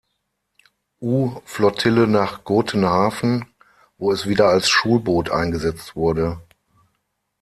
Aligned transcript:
U-Flottille 0.99 2.07
nach 2.07 2.43
Gotenhafen, 2.43 3.45
wo 3.99 4.11
es 4.11 4.25
wieder 4.27 4.47
als 4.49 4.67
Schulboot 4.67 5.29
eingesetzt 5.29 5.95
wurde. 5.95 6.41